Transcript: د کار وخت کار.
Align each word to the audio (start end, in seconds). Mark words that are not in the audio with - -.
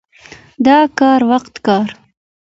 د 0.65 0.67
کار 0.99 1.21
وخت 1.31 1.53
کار. 1.65 1.89